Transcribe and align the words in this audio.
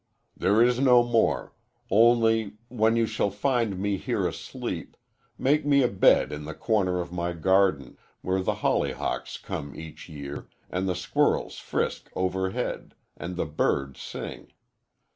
There 0.35 0.63
is 0.63 0.79
no 0.79 1.03
more 1.03 1.53
only, 1.91 2.57
when 2.69 2.95
you 2.95 3.05
shall 3.05 3.29
find 3.29 3.77
me 3.77 3.97
here 3.97 4.27
asleep, 4.27 4.97
make 5.37 5.63
me 5.63 5.83
a 5.83 5.87
bed 5.87 6.31
in 6.31 6.45
the 6.45 6.55
corner 6.55 6.99
of 6.99 7.11
my 7.11 7.33
garden, 7.33 7.99
where 8.21 8.41
the 8.41 8.55
hollyhocks 8.65 9.37
come 9.37 9.75
each 9.75 10.09
year, 10.09 10.47
and 10.71 10.89
the 10.89 10.95
squirrels 10.95 11.59
frisk 11.59 12.09
overhead, 12.15 12.95
and 13.15 13.35
the 13.35 13.45
birds 13.45 14.01
sing. 14.01 14.51